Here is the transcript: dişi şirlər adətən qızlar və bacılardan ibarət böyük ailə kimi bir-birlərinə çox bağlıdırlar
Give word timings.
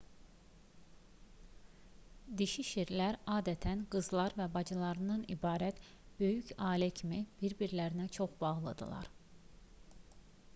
dişi 2.41 2.63
şirlər 2.69 3.19
adətən 3.33 3.83
qızlar 3.95 4.35
və 4.41 4.47
bacılardan 4.57 5.27
ibarət 5.35 5.83
böyük 6.23 6.51
ailə 6.71 6.89
kimi 7.03 7.21
bir-birlərinə 7.43 8.11
çox 8.19 8.35
bağlıdırlar 8.45 9.15